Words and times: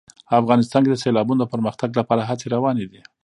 افغانستان 0.41 0.81
کې 0.83 0.91
د 0.91 0.97
سیلابونو 1.03 1.39
د 1.41 1.45
پرمختګ 1.53 1.89
لپاره 1.99 2.27
هڅې 2.29 2.47
روانې 2.55 2.85
دي. 2.91 3.01